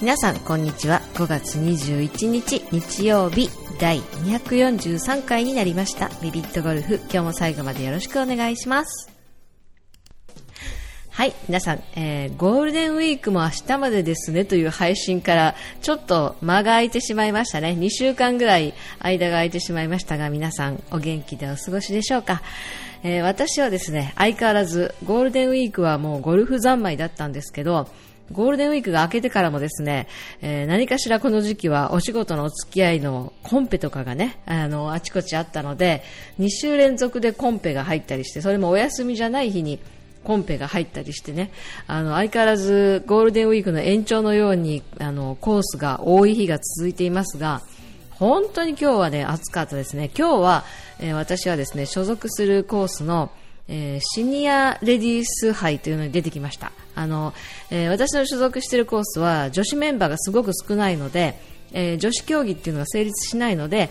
[0.00, 9.10] 皆さんこんにちは5月21日日曜日第243回になりましたビビットゴルフ今日も最後までよろしくお願いします
[11.10, 17.76] はい、皆さん、えー、ゴールデンウィークも明日までですねという配信からちょっと間が空いてしまいましたね。
[17.78, 22.40] 2週間ぐらい間が空いてしまいましたが、皆さんお元気でお過ごしでしょうか。
[23.02, 27.86] えー、私はですね、相変わらずゴールデンウィークはもうゴルフ三昧だったんですけど、
[28.32, 30.06] ゴールデンウィークが明けてからもですね、
[30.40, 36.02] えー、何かしらこの時期はお仕事のお付き合いのコンペとかがね、あの、あちこちあったので、
[36.38, 39.80] 2週連続でコンペが入ったりして、それもお休みじゃない日に
[40.24, 41.50] コンペが入ったりしてね、
[41.86, 47.62] あの、相変わらずゴールデンウィークの延長のように、あの、コースが多い日が続いていますが、
[48.10, 50.10] 本当に今日はね、暑かったですね。
[50.16, 50.64] 今日は、
[50.98, 53.30] えー、私はですね、所属するコースの、
[53.66, 56.72] えー、シニアレディース杯というのに出てきました。
[56.94, 57.32] あの、
[57.70, 61.36] えー、私の所属しているコースは女子メンバーがすごく少ないので、
[61.72, 63.90] えー、女子競技っていうのが成立しないので、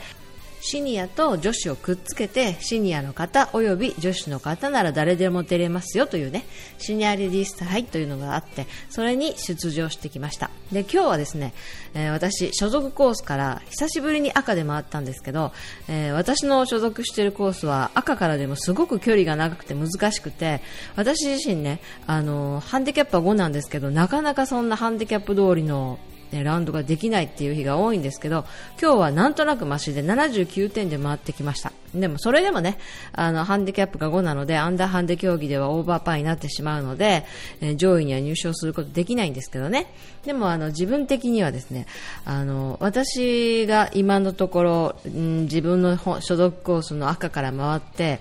[0.62, 6.46] シニアと女子をくっつけてシニアの方および女子の方なら誰でも出れますよというね
[6.78, 10.50] シニアレディース杯というのがあってそれに出場してきました。
[10.72, 11.54] で今日はですね、
[11.94, 15.52] えー、私所属コースから久しぶりに赤で回ったんですけど、
[15.88, 20.62] えー、私の所属しているコースは赤からでもすごく距離が長くて難しくて
[20.96, 26.00] 私自身ねあのハンディキャップは5なんですけどなかなかそんなハンディキャップ通りの
[26.32, 28.46] ね、ラウンドができないっていう日が多いんですけど
[28.82, 31.72] 今日はなんとなくマシで79点で回ってきました。
[31.94, 32.78] でもそれでもね
[33.14, 37.26] あのハンディキャップが5なのでアンダーハンデ競技ではオーバーパーになってしまうので、
[37.62, 39.92] え、上位には入賞することできないんですけどね。
[40.24, 41.88] でもあの自分的にはですね
[42.26, 48.20] あの私が今のところ、ん、自分の所属コースの赤から回って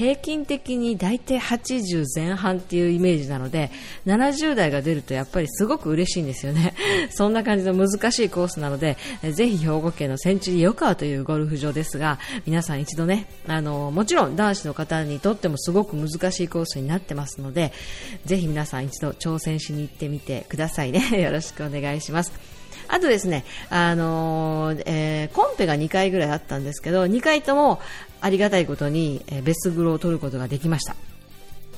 [0.00, 3.70] 平均的に大体80前半っていうイメージなので
[4.06, 6.72] 70代が出るとやっぱりすごく嬉しいんですよね。
[7.12, 8.96] そんな感じの難しいコースなので
[9.34, 17.74] ぜひ兵庫県のセンチュリー横川というゴルフ場ですが皆さん一度ねあのもちろん男子の方にとってもすごく難しいコースになってますので
[18.24, 21.04] ぜひ皆さん一度挑戦しに行ってみてくださいね。
[21.20, 22.59] よろしくお願いします。
[22.90, 27.80] あとですね、あのー、えー、コンペが2回ぐらいあったんですけど、2回とも
[28.20, 30.96] ありがたいことに、えー、ベスグロを取ることができました。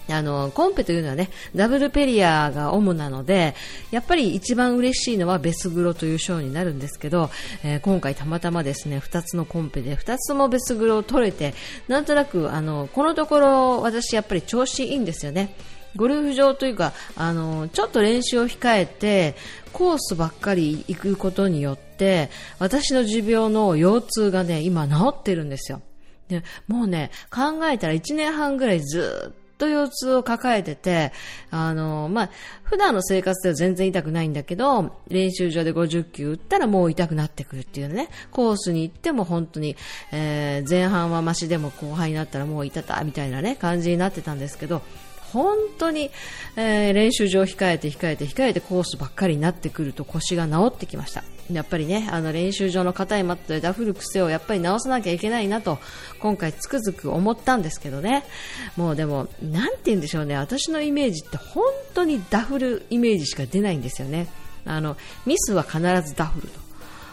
[0.09, 3.55] あの、コンペというのはね、ダブルペリアが主なので、
[3.91, 7.31] やっぱり一番嬉しいのはベスグロという賞になるんですけど、
[7.63, 11.55] えー、今回たまたまですね、2つのコンペで2つもベスグロを取れて、
[11.89, 15.55] なんとなく、あの、このところ私やっぱり調子いいんですよね。
[15.97, 19.35] ゴルフ場というか、あの、ちょっと練習を控えて、
[19.73, 25.81] コースばっかり行くことによって、私の持病の腰痛がね、今治ってるんですよ。
[26.29, 31.13] でもうね、考えたら1年半ぐらいずっと腰痛を抱えてて、
[31.51, 32.31] あの、まあ、
[32.65, 39.77] 普段の生活では全然痛くないんだけど、練習場で50球打ったらもう痛くなってくるっていうね、コースに行っても本当に、
[40.11, 44.83] えー、前半はマシでも後半になったらもう痛たみたいなね、感じになってたんですけど、
[45.33, 46.11] 本当に、
[46.57, 51.25] えー、練習場控えて控えて控えてコースばっかりになってくると腰が治ってきました。
[51.51, 55.79] やっぱりね、あの練習場の硬いマットでダフる癖をやっぱり直さなきゃいけないなと、
[56.21, 58.25] 今回つくづく思ったんですけどね。
[58.77, 64.29] もうでも、なんて言うんでしょうね、私のイメージって本当にダフるイメージしか出ないんですよね。
[64.65, 66.61] あの、ミスは必ずダフると。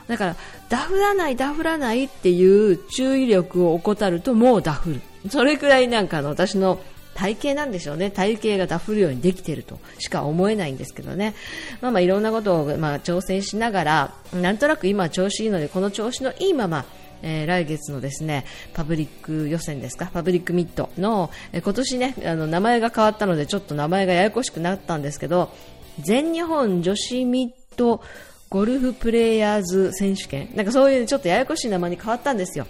[0.08, 0.36] だから、
[0.70, 5.02] ダフらない、ダフらないっていう注意力を怠るともうダフる。
[5.30, 6.80] それくらいなんかの私の
[7.20, 8.12] 体型なんでしょうね。
[8.12, 11.36] 体型がダフるようにできているとしか思えないんですけどね。
[11.82, 16.86] まあまあいろんなことをまあ挑戦しながら、なんとなく今調子いいので、この調子のいいまま、
[17.22, 20.10] えー、来月のですねパブリック予選ですか？
[20.14, 25.52] パブリックミットの、えー、今年ねあの名前が変わったのでちょっと名前がややこしくなったんですけど
[26.00, 28.02] 全日本女子ミット
[28.50, 32.66] ゴルフプレイヤーズ選手権なんかそういうちょっとややこしい名前に変わったんですよ。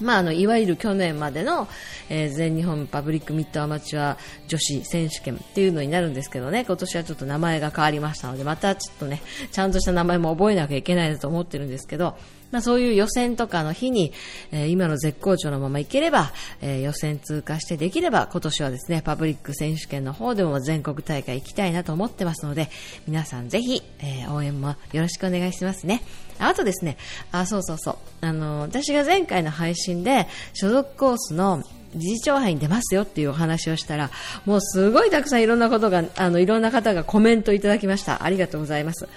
[0.00, 1.68] まあ、あのいわゆる去年までの、
[2.08, 4.16] えー、全日本パブリックミッドアマチュア
[4.46, 6.64] 女子選手権っていうのになるんですけどね。
[6.64, 12.16] 今年はちょっと名前が変わりましたのでまたちょっとねちゃんとした名前も覚えなきゃいけないなと思ってるんですけど
[12.50, 14.12] まあ、そういう予選とかの日に、
[14.52, 22.70] えー、今の絶好調のままいければ、えー、予選通過してできれば今年はですねパブリック選手権の方でも全国大会行きたいなと思ってますので
[23.06, 26.02] 皆さんぜひ、えー、応援もよろしくお願いしますね
[26.38, 26.96] あとですね
[27.32, 31.62] あそうそうそうあの私が前回の配信で所属コースの
[31.94, 34.10] 理事長杯に出ますよっていうお話をしたら、
[34.44, 38.24] もうすごいたくさんいろんなことが、あの、いろんな方がコメントいただきました。
[38.24, 39.08] ありがとうございます。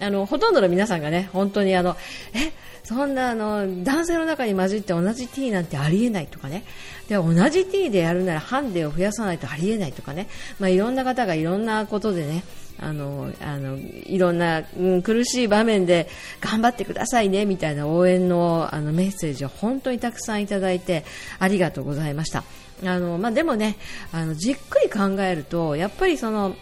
[0.00, 1.96] あの、ほとんどの皆さんがね、本当にあの、
[2.32, 2.52] え、
[2.84, 6.64] そんなあの男性の中に混じって同じ T なんてありえないとかね。
[7.08, 10.28] で同じ T でやるならハンデを増やさないとありえないとかね、
[10.58, 12.44] まあ、いろんな方がいろんなことでね
[12.82, 16.08] あの、あの、いろんな、うん、苦しい場面で
[16.40, 21.04] 頑張ってくださいね、みたいな応援のあのメッセージを本当にたくさんいただいて
[21.38, 22.42] ありがとうございました。
[22.84, 23.76] あの、まあ、でもね、
[24.12, 26.56] あの、じっくり考えると、やっぱりその、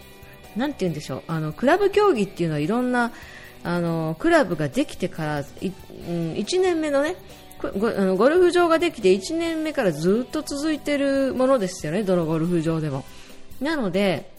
[0.56, 3.12] なんて言うんでしょう、あの、クラブ競技っていうのはいろんな、
[3.64, 7.16] あの、クラブができてから、いうん、1年目のね、
[7.60, 13.05] ゴゴルフ場ができて1年目からずっと続いているものですよね、どのゴルフ場でも。
[13.60, 14.31] なので、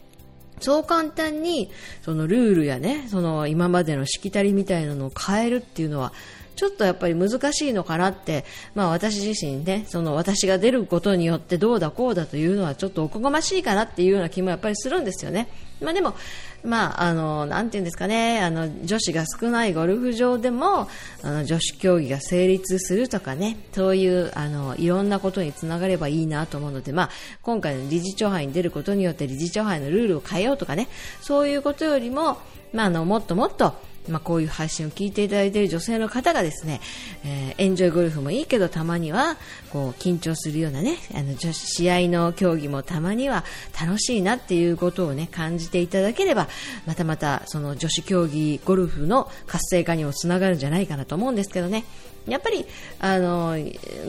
[0.62, 1.70] そう簡単に
[2.02, 6.14] そのルールやね、その今までのしきたりみたいなのを変えるっていうのは、
[6.60, 8.44] ちょっとやっぱり難しいのかなって、
[8.76, 15.48] まあ私自身ね、その私が出ることによってどうだこうだというのはちょっとおこがましいかなっていうような気もやっぱりするんですよね。
[15.80, 16.16] まあでも、
[16.62, 20.90] まあ、あの、なんていうんですかね、あの、女子が少ないゴルフ場でも、
[21.24, 27.10] あの、女子競技が成立するとかね、そういう、あの、いろんなことにつながればいいなと思うので、まあ、
[27.44, 30.90] 今回の理事長杯に出ることによって理事長杯のルールを変えようとかね、
[31.22, 32.40] そういうことよりも、
[32.74, 33.74] まあ、あの、もっともっと、
[34.10, 36.82] まあ、こういう配信を聞いていただいている女性の方がですね、
[37.24, 39.38] えー、エンジョイゴルフもいいけどたまには
[39.72, 43.44] こう緊張するようなねあの女子試合の競技もたまには
[43.80, 46.48] 楽しいなっていうことをね感じていただければ
[46.86, 51.86] またまたその女子競技ゴルフの活性化にもつながるんじゃないかなと思うんですけどね
[52.28, 52.66] やっぱり
[53.00, 53.56] あの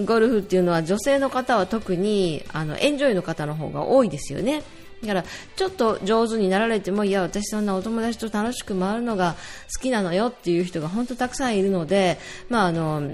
[0.05, 4.63] ゴルフっていうのは女性の方は特にあのエンジョイの方の方が多いですよね。
[5.03, 5.25] だから
[5.57, 9.37] ちょっと上手になられてもいや私そんなお友達と楽しく回るのが
[9.75, 12.19] 好きなのよっていう人が本当たくさんいるので、
[12.49, 13.11] まあ、あの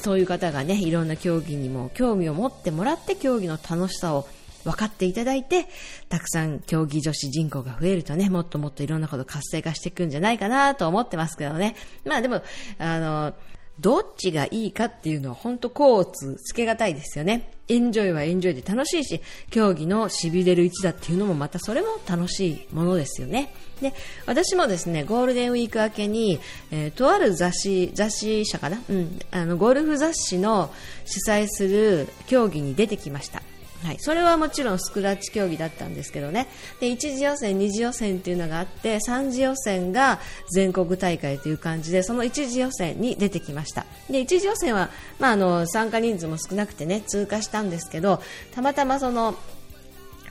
[0.00, 4.26] そういう方がねいろんな競技にも興味を持ってもらって競技の楽しさを
[4.64, 5.66] 分かっていただいて、
[6.08, 11.74] たくさん競技女子人口が増えるとね、もっともっといろんなこと活性化していくんじゃないかなと思ってますけどね。
[12.04, 12.42] まあでも、
[12.78, 13.34] あの、
[13.80, 17.52] どっちがいいかっていうのは本当コーツつけがたいですよね。
[17.68, 19.20] エンジョイはエンジョイで楽しいし、
[19.50, 23.52] 競技の痺れる位置だっていうのもまたそれも楽しいものですよね。
[23.82, 23.92] で、
[24.26, 26.40] 私もですね、ゴールデンウィーク明けに、
[26.70, 28.80] えー、とある雑誌、雑誌社かな？
[28.88, 30.72] うん、あの、ゴルフ雑誌の
[31.04, 33.42] 主催する競技に出てきました。
[33.82, 36.48] はい、それはもちろんスクラッチ競技だったんですけどね。
[36.80, 40.18] で1次予選、2次予選っていうのがあって3次予選が
[40.50, 43.86] 全国大会という感じでその1次予選に出てきました。
[44.10, 48.20] で1次予選は、まあ、あの参加人数も少なくてね通過したんですけど
[48.54, 49.36] たまたまその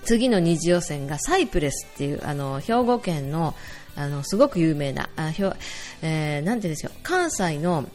[0.03, 3.55] 次の二次予選がサイプレスっていうあの兵庫県の
[3.95, 5.55] あのすごく有名なあひょ、
[6.03, 7.85] えー、なんていうんですよ関西の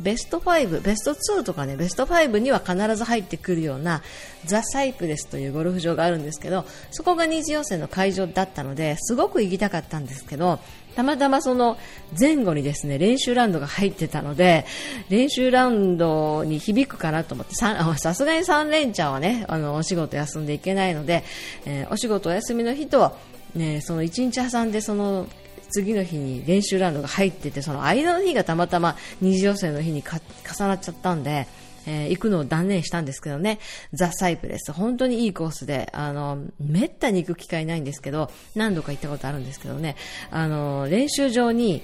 [0.00, 4.02] ベスト5、ベスト2とかね、ベスト5には必ず入ってくるような
[4.44, 10.60] ザ・サイプレスというゴルフ場があるんですけど、そこが二次予選の会場だったので、すごく行きたかったんですけど、
[10.94, 11.76] たまたまその
[12.18, 14.64] 前後にですね、練習ラウンドが入ってたので、
[15.08, 21.22] 練習ラウンドに響くかなと思って、さすがに3連チャンはね、あの、お仕事休んでいけないので、
[21.66, 23.16] えー、お仕事お休みの日と、
[23.54, 25.26] ね、その1日挟んでその
[25.70, 31.46] 次の日に練習ラウンドが入っててその間の日がたまたま二次予選の日に重なっちゃったんで、
[31.86, 33.58] えー、行くのを断念したんですけどね、
[33.92, 39.96] ザ・サイプレス、本当にいいコースで、あの、めったに行く機会ないんですけど、何度か行ったことあるんですけどね、
[40.30, 41.82] あの、練習場に、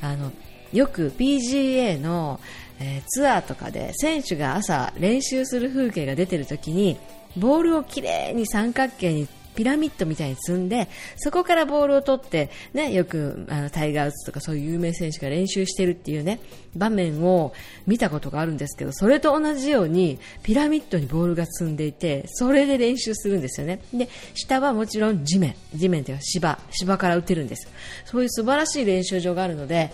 [0.00, 0.32] あの、
[0.72, 2.40] よく PGA の、
[2.80, 6.98] えー、ツアーとかで選手が朝練習する風景が出てる時に、
[7.36, 16.40] ボールをきれいに三角形にピラミッドみたいに積んで、そこからボールを取って、ね、よくあのタイガー・ウッズとかそういう有名選手が練習してるっていうね、
[16.74, 17.52] 場面を
[17.86, 23.80] 見たことがあるんですけど、それと同じようにピラミッドにボールが積んでいて、それで練習するんですよね。
[23.92, 27.68] で、下はもちろん地面、地面というか芝、芝から打てるんです。
[28.04, 29.90] そういう素晴らしい練習場があるので、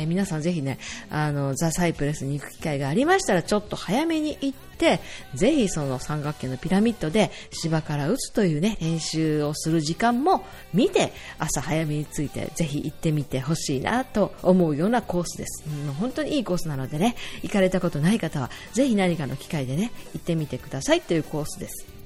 [0.00, 0.78] えー、皆さんぜひね、
[1.10, 5.00] あの、ザ・サイプレスに行く機会がありましたら、ちょっと早めに行って、
[5.34, 15.64] ぜひその三角形のピラミッドで芝から打つというね、練習をする時間も見て、朝早めに着いて、ぜひ行ってみてほしいなと思うようなコースです。
[15.66, 21.99] うん、本当にいいコースなのでね、行かれたことない方は、ぜひ何かの機会でね、行ってみてくださいというコースです。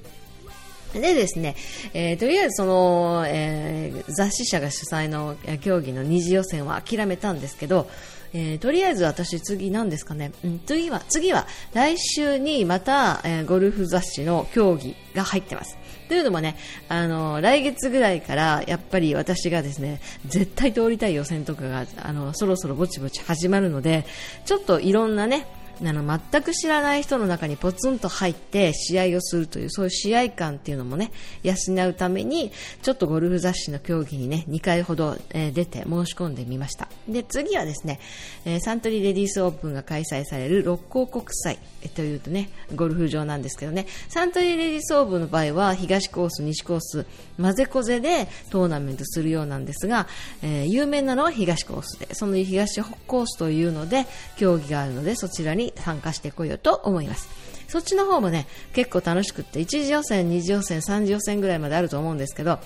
[1.01, 1.55] でですね、
[1.93, 7.87] えー、とりあえずその、えー、雑誌社が主催の競技の二次予選は諦めたんですけど、
[8.33, 15.77] えー、とりあえず私次何ですかね、うん、次は、次は来週にまた、え、ゴルフ雑誌の競技が入ってます。
[16.09, 16.57] というのもね、
[16.89, 24.05] あの、来月ぐらいからやっぱり私がですね、絶対通りたい予選とかが、あの、そろそろぼちぼち始まるので、
[24.45, 25.47] ちょっといろんなね、
[25.81, 31.11] あの全く知らない人の中にポツンと入って試合をするというそういう試合感っていうのもね
[31.43, 31.53] 養
[31.87, 32.51] うために
[32.81, 36.87] ちょっとゴルフ雑誌の競技にね2回ほど、えー、出て申し込んでみました。
[37.07, 37.99] で次はですね、
[38.45, 41.59] えー、サントリーレディースオープンが開催される六甲国際
[41.95, 47.05] というとねゴルフ場なんですけどねサントリーレディースオープンの場合は東コース西コース
[47.39, 50.07] 混ぜこぜでトーナメントするようなんですが、
[50.41, 54.05] えー、有名なのは東コースでその東コースというので
[54.37, 57.27] 競技があるのでそちらに参加してこようと思います。
[57.67, 62.59] そっちの方もね、結構楽しくって、1次予選、2次予選、3次予選ぐらいまであると思うんですけど、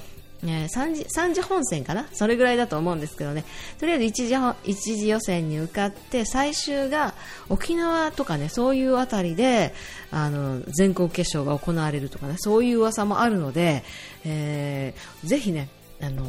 [0.44, 2.08] えー、3, 次3次本戦かな？
[2.14, 3.44] それぐらいだと思うんですけどね。
[3.78, 7.14] とりあえず1次 ,1 次予選に受かって、最終が
[7.50, 9.74] 沖縄とかね、そういうあたりで、
[10.12, 13.84] あの、全国決勝が行われるとかね、そういう噂もあるので、
[14.24, 15.68] えー、ぜひね、
[16.02, 16.24] あの、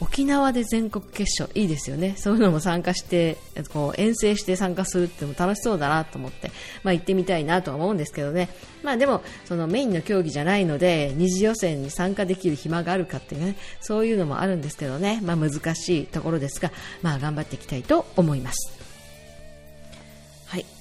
[0.00, 2.14] 沖縄で全国決勝いいですよね。
[2.18, 3.38] そういうのも参加して、
[3.72, 6.50] こう遠征して参加するっても楽しそうだなと思って、
[6.82, 8.50] まあ行ってみたいなとは思うんですけどね。
[8.82, 15.20] まあでも、そのメインの競技じゃないので、二次予選に参加できる暇があるかっていうね、そういうのもあるんですけどね。
[15.22, 16.72] まあ難しいところですが、
[17.02, 18.75] まあ頑張っていきたいと思います。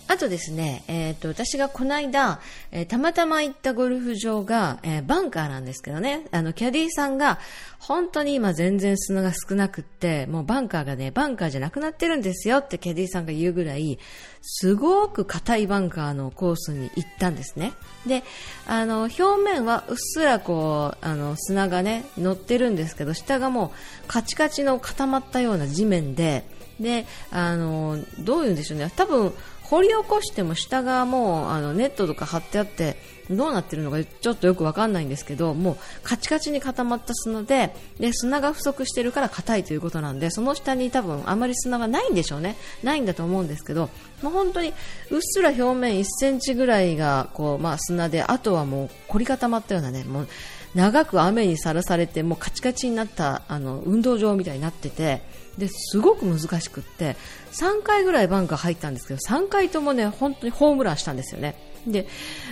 [0.08, 2.40] あとですね、えっ、ー、と、私がこの間、
[2.72, 7.40] えー、たまたま行ったゴルフ場が、えー、バンカーなんですけどね、あの、キャディーさんが、
[7.80, 13.98] 本当に今全然砂が少なくって、もうバンカーがね、バンカーじゃなくなってるんですよってキャディーさんが言うぐらい、
[14.42, 17.74] すごく硬いバンカーのコースに行ったんですね。
[18.06, 18.24] で、
[18.68, 26.46] あの、表面はうっすらこう、あの、砂がね、乗ってるんですけど、下がもうカチカチの固まったような地面で、
[26.80, 29.34] で、あの、どういうんでしょうね、多分、
[29.70, 32.98] 掘り起こしても下がもうあのネットとか貼ってあって
[33.32, 42.56] どうなってるのかちょっとよくわかんないんですけどもうカチカチに固まった砂でで砂が不足してるから硬いということなんでその下に多分あまり砂がないんでしょうね。
[42.84, 43.90] ないんだと思うんですけど
[44.22, 44.70] もう本当に
[45.10, 50.28] うっすら表面1センチぐらいがこう、まあ、砂であとはもう凝り固まったようなねもう
[50.76, 55.22] 長く雨にさらされてもうカチカチになったあの運動場みたいになってて
[55.58, 57.16] ですごく難しくって
[57.54, 61.56] 3回ぐらいバンカー入ったんですけど3回ともね本当にホームランしたんですよね。
[61.88, 62.08] で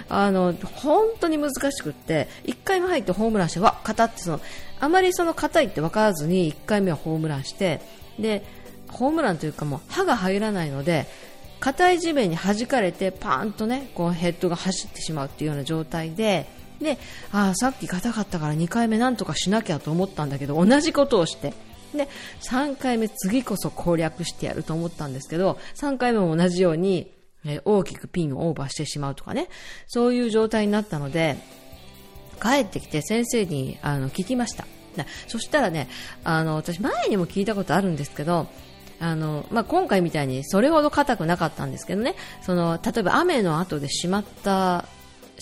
[0.09, 4.39] あの本当に難しくって1回目入ってホームランしてわっ硬ってその
[4.79, 7.81] あまりその硬いって分からずに1回目はホームランして
[8.19, 8.45] で
[8.89, 11.07] ホームランというかもう歯が入らないので
[11.59, 16.47] 硬い地面に弾かれてパーンとねこうヘッドが走ってしまうっていうような状態で
[16.79, 16.97] で
[17.31, 21.53] あさっき硬かったから2回目なんとかしなきゃと思ったんだけど同じことをして。
[21.93, 22.07] で
[22.41, 27.11] 3回目次こそ攻略してやると思ったんですけど3回目も同じように、
[27.65, 29.49] 大きくピンをオーバーしてしまうとかね。
[29.87, 31.37] そういう状態になったので
[32.41, 34.65] 帰ってきて先生にあの聞きました。
[35.27, 35.89] そしたらね
[36.23, 38.47] あの私前にも聞いたことあるんですけど
[38.99, 42.15] あの、まあ、今回みたいにそれほど硬くなかったんですけどね。
[42.41, 44.85] その例えば雨の後でしまった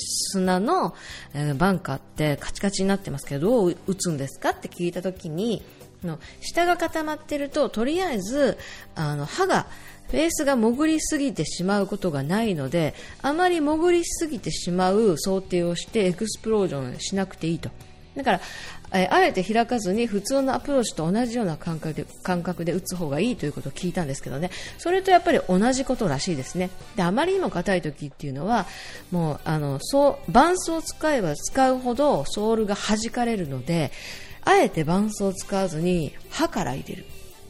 [0.05, 0.95] 砂の、
[1.33, 4.51] えー、バンカーってカチカチになってますけどどう打つんですか？
[4.51, 5.61] って聞いた時に
[6.03, 8.57] の下が固まってるととりあえず
[8.95, 9.67] あの歯が
[10.09, 17.69] フェースが潜りすぎてしまうことがないのであまり潜りすぎてしまう想定をしてエクスプロージョンしなくていいと。
[18.15, 18.41] だから
[18.93, 24.51] えあえて開かずに普通のアプローチと同じような感覚で感覚で打つ方がいいということを聞いたんですけどね。
[24.77, 26.69] それとやっぱり同じことらしいですね。
[26.95, 28.65] であまりにも硬い時っていうのは
[29.11, 33.91] もうあのそう絆創を使えば使うほどソールが弾かれるので
[34.43, 37.05] あえて絆創を使わずに刃から入れる。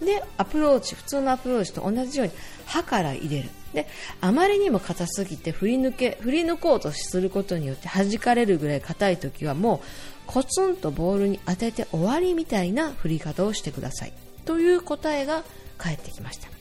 [0.06, 2.34] でアプローチ普通のアプローチと同じように
[2.66, 3.50] 刃から入れる。
[3.74, 3.88] で
[4.20, 9.88] あまりにも硬すぎて振り抜け振り抜こうとすることによって弾かれるぐらい硬い時はもう
[10.28, 14.14] コツンとボールに当てて終わりみたいな振り方をしてください。
[14.46, 15.44] という答えが
[15.78, 16.61] 返ってきました。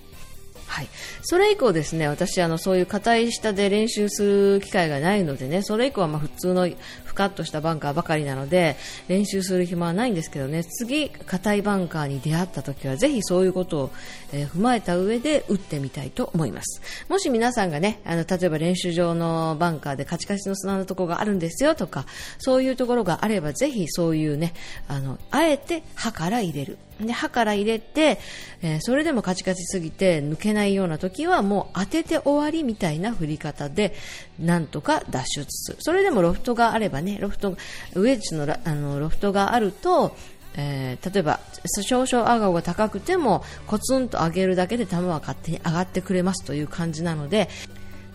[0.70, 0.88] はい、
[1.22, 6.68] それ以降ですね私あのそういう硬い下で練習する機会がないのでねそれ以降はま普通の
[7.04, 8.76] ふかっとしたバンカーばかりなので
[9.08, 13.90] 練習する暇はないんですけどね次硬いバンカーに出会った時はぜひそういうことを、
[14.32, 16.80] えー、踏まえた上で打ってみたいと思います。
[17.08, 22.06] もし皆さんがねあの例えば練習場のバンカーでカチカチの砂のところがあるんですよとか
[22.38, 24.54] そういうところがあればぜひそういうね
[24.86, 26.78] あのあえて歯から入れる。
[27.06, 28.18] で歯から入れて、
[28.62, 33.94] えー、それでもカチカチすぎて抜けないような時はもう当てて終わりみたいな振り方で
[34.38, 35.78] なんとか脱出する。
[35.80, 40.16] それでもロフトがあればねロフトウェッジのあのロフトがあると
[40.56, 41.40] えー、例えば
[41.82, 47.48] 少々アガが高くてもコツンと上げるだけで球は勝手に上がってくれますという感じなので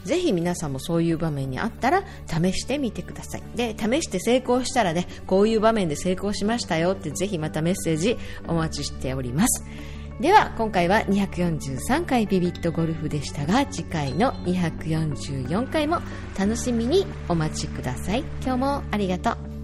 [0.06, 3.44] ぜひ皆さんもそういう場面にあったら試してみてください。
[3.56, 9.64] で試して成功したらねこういう場面で成功しましたよってぜひまたメッセージお待ちしております。
[10.20, 16.00] では今回は243回ビビットゴルフでしたが次回の244回も
[16.40, 18.24] 楽しみにお待ちください。
[18.42, 19.55] 今日もありがとう。